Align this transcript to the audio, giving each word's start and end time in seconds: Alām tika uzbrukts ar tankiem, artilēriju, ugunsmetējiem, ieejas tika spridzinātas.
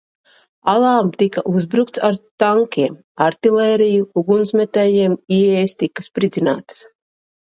Alām 0.71 1.09
tika 1.21 1.41
uzbrukts 1.59 2.01
ar 2.07 2.17
tankiem, 2.43 2.97
artilēriju, 3.27 4.07
ugunsmetējiem, 4.23 5.19
ieejas 5.39 5.81
tika 5.83 6.07
spridzinātas. 6.11 6.83